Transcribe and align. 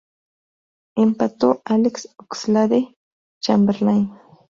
Empató 0.95 1.61
Alex 1.63 2.09
Oxlade-Chamberlain. 2.17 4.09